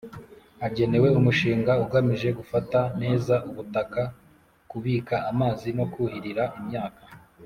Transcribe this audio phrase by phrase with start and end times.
[0.67, 4.01] agenewe umushinga ugamije gufata neza ubutaka
[4.69, 7.01] kubika amazi no kuhirira imyaka